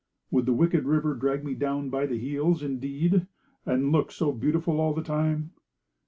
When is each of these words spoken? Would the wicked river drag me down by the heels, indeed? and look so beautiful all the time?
Would 0.31 0.47
the 0.47 0.53
wicked 0.53 0.85
river 0.85 1.13
drag 1.13 1.45
me 1.45 1.53
down 1.53 1.91
by 1.91 2.07
the 2.07 2.17
heels, 2.17 2.63
indeed? 2.63 3.27
and 3.67 3.91
look 3.91 4.11
so 4.11 4.31
beautiful 4.31 4.81
all 4.81 4.95
the 4.95 5.03
time? 5.03 5.51